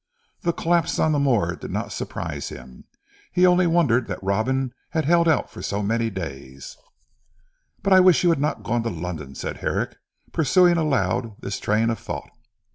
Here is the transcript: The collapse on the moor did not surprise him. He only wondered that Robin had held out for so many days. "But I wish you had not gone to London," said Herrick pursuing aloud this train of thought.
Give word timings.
The 0.41 0.51
collapse 0.51 0.97
on 0.97 1.11
the 1.11 1.19
moor 1.19 1.55
did 1.55 1.69
not 1.69 1.91
surprise 1.91 2.49
him. 2.49 2.85
He 3.31 3.45
only 3.45 3.67
wondered 3.67 4.07
that 4.07 4.23
Robin 4.23 4.73
had 4.89 5.05
held 5.05 5.27
out 5.27 5.47
for 5.51 5.61
so 5.61 5.83
many 5.83 6.09
days. 6.09 6.75
"But 7.83 7.93
I 7.93 7.99
wish 7.99 8.23
you 8.23 8.31
had 8.31 8.41
not 8.41 8.63
gone 8.63 8.81
to 8.81 8.89
London," 8.89 9.35
said 9.35 9.57
Herrick 9.57 9.97
pursuing 10.31 10.77
aloud 10.77 11.35
this 11.41 11.59
train 11.59 11.91
of 11.91 11.99
thought. 11.99 12.31